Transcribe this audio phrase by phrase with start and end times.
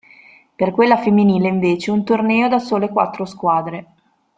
[0.55, 3.87] Per quella femminile invece un torneo da sole quattro squadre.